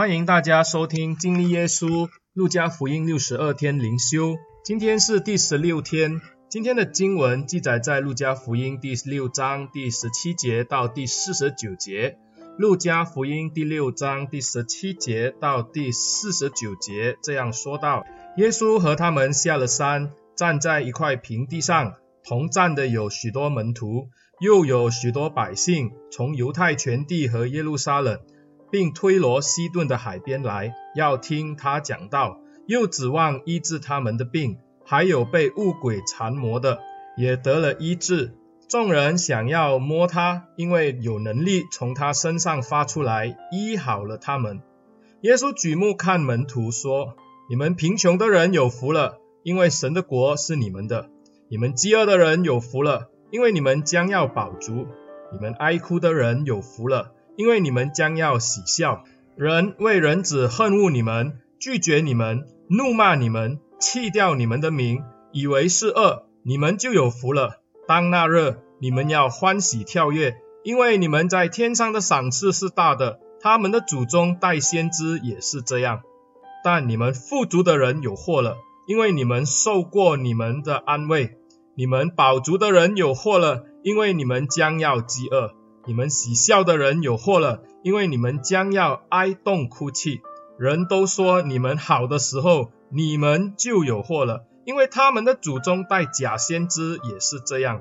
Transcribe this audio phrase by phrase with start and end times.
[0.00, 6.22] 欢迎大家收听经历耶稣路加福音六十二天灵修，今天是第十六天。
[6.48, 12.16] 今天的经文记载在路加福音第六章第十七节到第四十九节。
[12.56, 18.02] 路加福音第六章第十七节到第四十九节这样说道：
[18.38, 21.92] 耶稣和他们下了山，站在一块平地上，
[22.24, 24.08] 同站的有许多门徒，
[24.40, 28.18] 又有许多百姓从犹太全地和耶路撒冷。
[28.70, 36.78] 并推罗西顿的海边来，要听他讲道，又指望医治他们的病，还有被恶鬼缠磨的，
[37.16, 38.34] 也得了医治。
[38.68, 44.60] 众人想要摸他，因为有能力从他身上发出来，医好了他们。
[45.22, 47.16] 耶稣举目看门徒说
[47.50, 51.08] ：“你们贫穷的人有福了，因为神的国是你们的；
[51.48, 54.86] 你们饥饿的人有福了，因为你们将要饱足；
[55.32, 59.02] 你们哀哭的人有福了。”因为你们将要喜笑，
[59.34, 67.62] 人为人子恨恶你们，拒绝你们，怒骂你们，弃掉你们的名，以为是恶，你们就有福了。
[67.88, 73.20] 当那日，你们要欢喜跳跃，因为你们在天上的赏赐是大的。
[73.40, 76.02] 他们的祖宗带先知也是这样。
[76.62, 81.38] 但你们富足的人有祸了，因为你们受过你们的安慰；
[81.74, 85.54] 你们饱足的人有祸了，因为你们将要饥饿。
[85.86, 90.20] 你们喜笑的人有祸了，因为你们将要哀慟哭泣。
[90.58, 97.80] 人都说你们好的时候，你们就有祸了，因为他们的祖宗带假先知也是这样。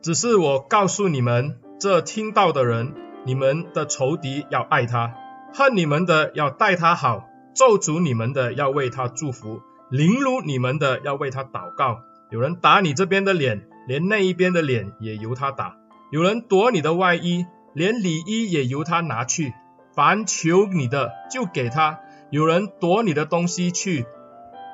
[0.00, 5.14] 只是我告诉你们，这听到的人，你们的仇敌要爱他，
[5.52, 11.98] 恨你们的要待他好，咒诅你们的要为他祝福，凌辱你们的要为他祷告。
[12.30, 15.76] 有人打你这边的脸，连那一边的脸也由他打。
[16.10, 19.54] 有人夺你的外衣，连里衣也由他拿去。
[19.94, 24.04] 凡求你的，就给他；有人夺你的东西去，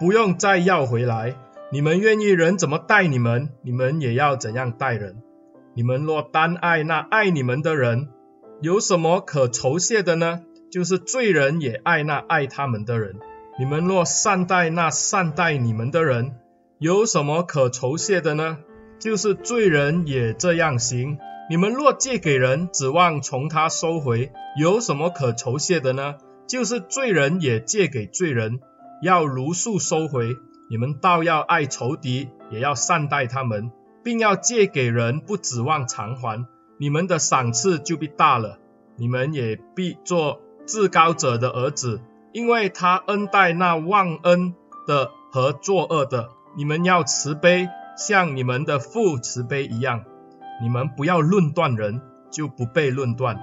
[0.00, 1.36] 不用再要回来。
[1.70, 5.22] 你们愿意人怎么待你们，你们也要怎样待人。
[5.74, 8.08] 你们若单爱那爱你们的人，
[8.60, 10.42] 有什么可酬谢的呢？
[10.70, 13.20] 就是罪人也爱那爱他们的人。
[13.58, 16.34] 你们若善待那善待你们的人，
[16.78, 18.58] 有什么可酬谢的呢？
[19.04, 21.18] 就是罪人也这样行。
[21.50, 26.14] 你们若借给人，指望从他收回，有什么可酬谢的呢？
[26.48, 28.60] 就是罪人也借给罪人，
[29.02, 30.34] 要如数收回。
[30.70, 33.70] 你们倒要爱仇敌，也要善待他们，
[34.02, 36.46] 并要借给人，不指望偿还。
[36.78, 38.58] 你们的赏赐就必大了。
[38.96, 42.00] 你们也必做至高者的儿子，
[42.32, 44.54] 因为他恩待那忘恩
[44.86, 46.30] 的和作恶的。
[46.56, 47.68] 你们要慈悲。
[47.96, 50.04] 像你们的父慈悲一样，
[50.60, 52.00] 你们不要论断人，
[52.30, 53.36] 就不被论断；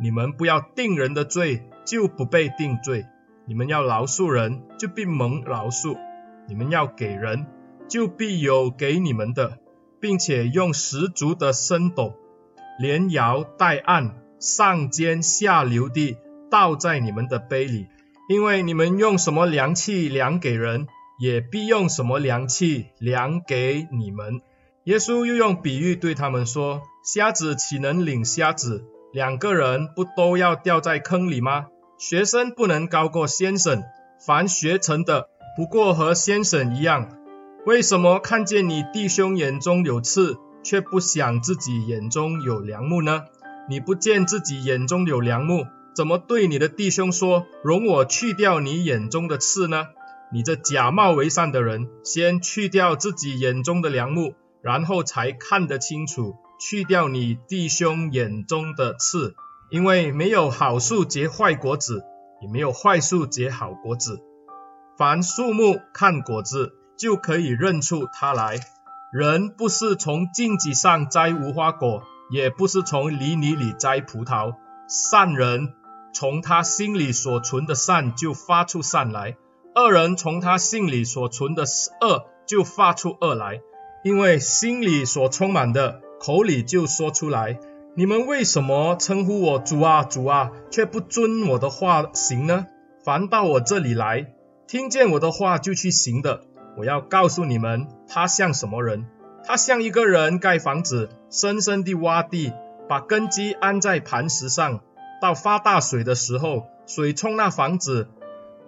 [0.00, 3.02] 你们不要定人的罪，就不被定罪；
[3.46, 5.96] 你们要饶恕人，就必蒙饶恕；
[6.48, 7.46] 你们要给人，
[7.88, 9.58] 就必有给你们的，
[10.00, 12.14] 并且用十足的升斗，
[12.78, 16.18] 连摇带按，上尖下流地
[16.50, 17.88] 倒在你们的杯里，
[18.28, 20.86] 因为你们用什么量器量给人，
[21.18, 24.40] 也必用什么量器量给你们。
[24.84, 28.84] 耶稣又用比喻对他们说：瞎子岂能领瞎子？
[29.12, 31.66] 两个人不都要掉在坑里吗？
[31.98, 33.82] 学生不能高过先生，
[34.24, 37.08] 凡学成的不过和先生一样。
[37.64, 43.24] 为什么看见你弟兄眼中有刺，却不想自己眼中有梁木呢？
[43.68, 49.86] 你不见自己眼中有梁木，怎么对你的弟兄说：容我去掉你眼中的刺呢？
[50.32, 59.34] 你这假冒为善的人，先去掉自己眼中的梁木，然后才看得清楚，去掉你弟兄眼中的刺。
[59.68, 62.04] 因为没有好树结坏果子，
[62.40, 64.20] 也没有坏树结好果子。
[64.96, 68.60] 凡树木看果子，就可以认出它来。
[69.12, 74.54] 人不是从荆棘上摘无花果，也不是从泥泥里摘葡萄。
[74.88, 75.74] 善人
[76.14, 79.36] 从他心里所存的善，就发出善来。
[79.76, 81.64] 恶人从他心里所存的
[82.00, 83.60] 恶就发出恶来，
[84.02, 87.58] 因为心里所充满的，口里就说出来。
[87.94, 92.64] 你们为什么称呼我主啊主啊，却不遵我的话行呢？
[93.04, 94.32] 凡到我这里来，
[94.66, 96.40] 听见我的话就去行的，
[96.78, 99.06] 我要告诉你们，他像什么人？
[99.44, 102.54] 他像一个人盖房子，深深地挖地，
[102.88, 104.80] 把根基安在磐石上。
[105.20, 108.08] 到发大水的时候，水冲那房子。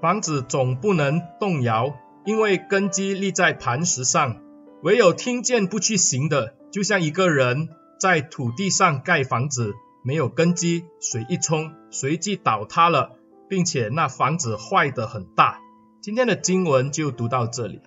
[0.00, 1.94] 房子总不能动摇，
[2.24, 4.42] 因为根基立在磐石上。
[4.82, 13.12] 唯有听见不去行的，就像一个人在土地上盖房子，没有根基，水一冲，随即倒塌了。
[13.48, 15.60] 并且那房子坏得很大。
[16.00, 17.80] 今天的经文就读到这里。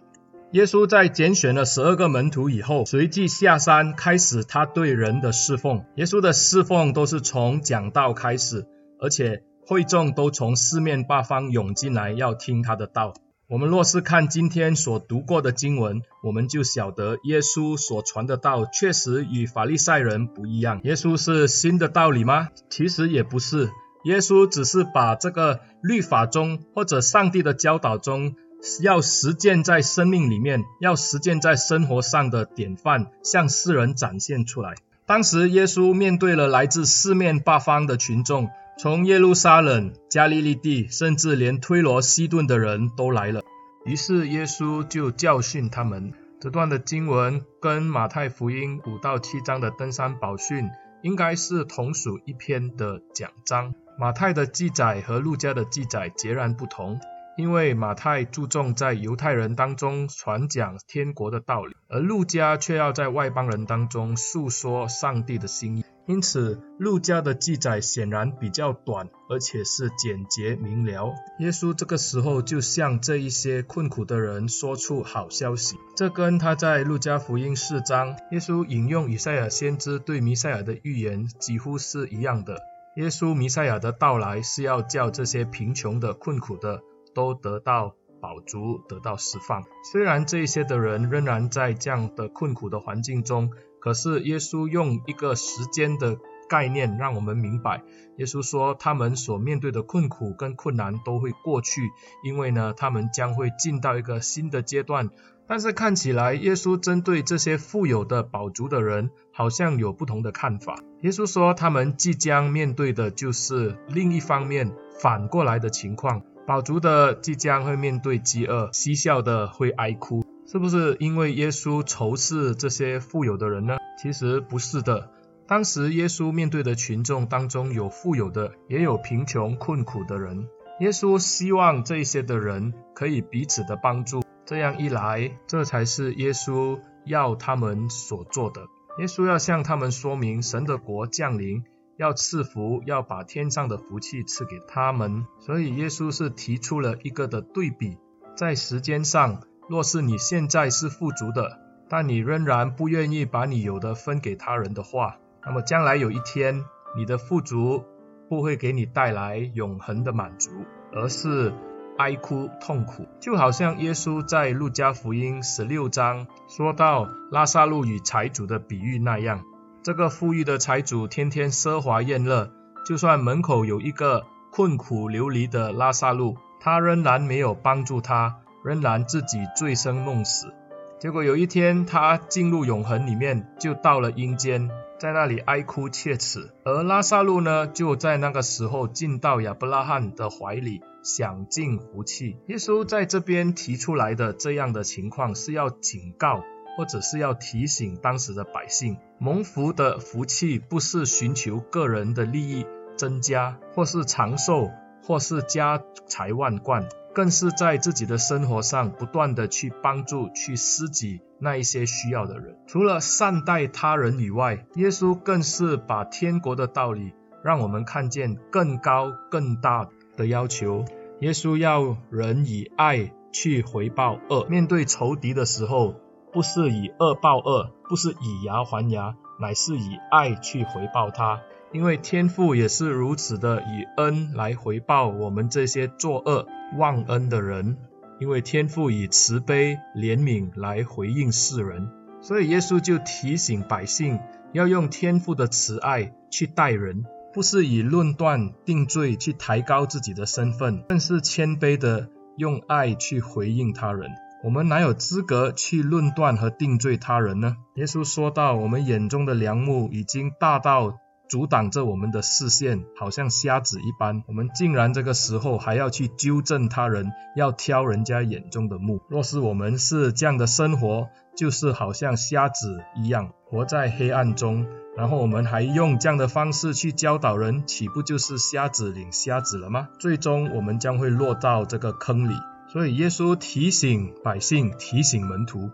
[0.54, 5.84] 耶稣在拣选了十二个门徒以后，随即下山开始他对人的侍奉。
[5.96, 8.66] 耶稣的侍奉都是从讲道开始，
[9.02, 13.14] 而且会众都从四面八方涌进来要听他的道。
[13.48, 20.82] 我们若是看今天所读过的经文，我们就晓得耶稣所传的道确实与法利赛人不一样。
[20.86, 22.50] 耶稣是新的道理吗？
[22.72, 23.70] 其实也不是，
[24.06, 28.34] 耶稣只是把这个律法中或者上帝的教导中
[28.82, 34.74] 要实践在生命里面、要实践在生活上的典范向世人展现出来。
[35.06, 38.50] 当时耶稣面对了来自四面八方的群众。
[38.82, 43.42] 从耶路撒冷、加利利地，甚至连推罗、西顿的人都来了。
[43.84, 46.14] 于是耶稣就教训他们。
[46.40, 50.70] 这段的经文跟马太福音五到七章的登山宝训
[51.04, 53.74] 应该是同属一篇的讲章。
[53.98, 57.02] 马太的记载和路加的记载截然不同，
[57.36, 65.84] 因为马太注重在犹太人当中传讲天国的道理，而路加却要在外邦人当中诉说上帝的心意。
[66.10, 71.14] 因此，路加的记载显然比较短，而且是简洁明了。
[71.38, 82.58] 耶稣这个时候就向这一些困苦的人说出好消息，这跟他在路加福音四章，耶稣引用以赛亚先知对弥赛亚的预言几乎是一样的。
[82.96, 86.82] 耶稣弥赛亚的到来是要叫这些贫穷的、困苦的
[87.14, 89.64] 都得到饱足，得到释放。
[89.94, 93.52] 虽然这一些的人仍然在这样的困苦的环境中。
[93.80, 96.18] 可是耶稣用一个时间的
[96.48, 97.84] 概念让我们明白，
[98.18, 101.90] 耶稣说他们所面对的困苦跟困难都会过去，
[102.24, 105.10] 因为呢，他们将会进到一个新的阶段。
[105.48, 110.80] 但是看起来，耶稣针对这些富有的饱足的人，好像有不同的看法。
[111.02, 114.72] 耶稣说，他们即将面对的就是另一方面
[115.02, 120.24] 反过来的情况，饱足的即将会面对饥饿，嬉笑的会哀哭。
[120.52, 123.78] 是不是因为耶稣仇视这些富有的人呢？
[124.02, 125.12] 其实不是的。
[125.46, 130.48] 当时耶稣面对的群众当中有富有的，也有贫穷困苦的人。
[130.80, 138.62] 耶稣希望这些的人可以彼此的帮助，这样一来，这才是耶稣要他们所做的。
[138.98, 141.64] 耶稣要向他们说明神的国降临，
[141.96, 145.28] 要赐福，要把天上的福气赐给他们。
[145.38, 148.00] 所以耶稣是提出了一个的对比，
[148.36, 149.44] 在时间上。
[149.70, 156.66] 若是你现在是富足的，但你仍然不愿意把你有的分给他人的话，那么将来有一天，
[156.98, 157.86] 你的富足
[158.28, 160.50] 不会给你带来永恒的满足，
[160.92, 161.54] 而是
[162.00, 163.06] 哀哭痛苦。
[163.20, 169.44] 就好像耶稣在路加福音十六章说到拉撒路与财主的比喻那样，
[169.84, 172.52] 这个富裕的财主天天奢华宴乐，
[172.88, 178.38] 就算门口有一个困苦流离的拉撒路，他仍然没有帮助他。
[178.64, 180.54] 仍然自己醉生梦死，
[181.00, 184.70] 结果有一天他进入永恒里面，就到了阴间，
[185.00, 186.50] 在那里哀哭切齿。
[186.66, 192.38] 而拉萨路呢，就在那个时候进到亚伯拉罕的怀里，享尽福气。
[192.48, 196.44] 耶稣在这边提出来的这样的情况，是要警告，
[196.78, 202.66] 或者是要提醒当时的百姓，蒙福的福气不是寻求个人的利益
[202.98, 204.70] 增加，或是长寿，
[205.04, 206.88] 或是家财万贯。
[207.12, 212.56] 更是在自己的生活上不断的去帮助、去施给那一些需要的人。
[212.68, 217.14] 除了善待他人以外，耶稣更是把天国的道理
[217.44, 220.86] 让我们看见更高、更大的要求。
[221.20, 225.96] 耶稣要人以爱去回报恶，面对仇敌的时候，
[226.32, 231.42] 不是以恶报恶，不是以牙还牙，乃是以爱去回报他。
[231.72, 236.48] 因为天父也是如此的以恩来回报我们这些作恶
[236.78, 237.78] 忘恩的人，
[238.20, 241.90] 因为天父以慈悲怜悯来回应世人，
[242.22, 244.20] 所以耶稣就提醒百姓
[244.52, 247.04] 要用天父的慈爱去待人，
[247.36, 254.10] 不是以论断定罪去抬高自己的身份，更是谦卑的用爱去回应他人。
[254.44, 257.58] 我们哪有资格去论断和定罪他人呢？
[257.76, 260.98] 耶稣说道：我们眼中的梁木已经大到。
[261.30, 264.24] 阻挡着我们的视线，好像瞎子一般。
[264.28, 269.00] 我们竟然这个时候还要去纠正他人，要挑人家眼中的木。
[269.08, 271.08] 若是我们是这样的生活，
[271.38, 274.66] 就是好像瞎子一样，活在黑暗中。
[274.98, 279.88] 然后我们还用这样的方式去教导人，岂不就是瞎子领瞎子了吗？
[280.00, 282.34] 最终我们将会落到这个坑里。
[282.74, 285.70] 所以耶稣提醒百姓，提醒门徒，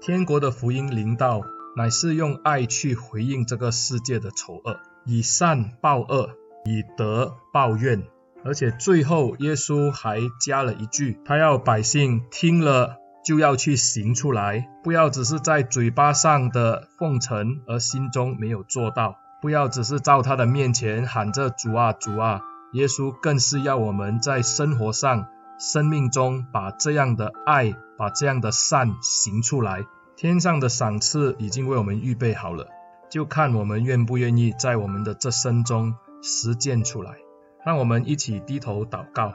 [0.00, 1.42] 天国的福音临到，
[1.76, 4.78] 乃是用爱去回应这个世界的丑恶。
[5.06, 6.30] 以善报恶，
[6.64, 8.02] 以德报怨。
[8.44, 22.40] 而且最后耶稣还加了一句，他要百姓听了就要去行出来，不要只是在嘴巴上的奉承，而心中没有做到，不要只是在他的面前喊着主啊主啊，
[22.72, 25.26] 耶稣更是要我们在生活上、
[25.58, 29.84] 生命中把这样的爱、把这样的善行出来。
[30.16, 32.68] 天上的赏赐已经为我们预备好了，
[33.10, 37.16] 就看我们愿不愿意在我们的这生中实践出来。
[37.64, 39.34] 让我们一起低头祷告，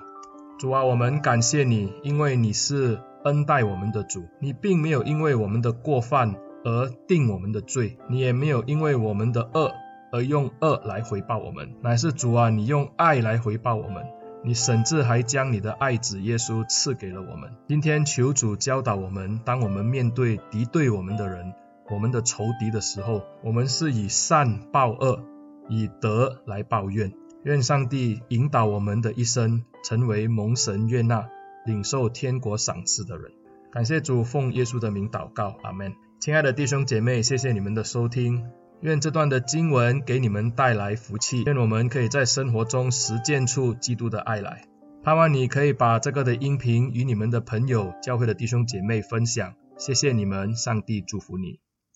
[0.58, 9.74] 主啊，我们感谢你，因为你是恩待我们的主，你并没有因为我们的过犯而定我们的罪，你也没有因为我们的恶
[10.14, 14.06] 而用恶来回报我们，乃是主啊，你用爱来回报我们，
[14.46, 17.50] 你甚至还将你的爱子耶稣赐给了我们。
[17.68, 21.54] 今天求主教导我们，当我们面对敌对我们的人、
[21.92, 25.24] 我们的仇敌的时候，我们是以善报恶，
[25.70, 27.12] 以德来报怨。
[27.44, 31.28] 愿上帝引导我们的一生，成为蒙神悦纳、
[31.66, 33.32] 领受天国赏赐的人。
[33.72, 35.94] 感谢主，奉耶稣的名祷告，阿门。
[36.20, 38.46] 亲爱的弟兄姐妹，谢谢你们的收听。
[38.82, 44.64] 愿这段的经文给你们带来福气，愿我们可以在生活中实践出基督的爱来。
[45.04, 49.56] 盼望你可以把这个的音频与你们的朋友、教会的弟兄姐妹分享。
[49.78, 51.60] 谢谢你们，上帝祝福你。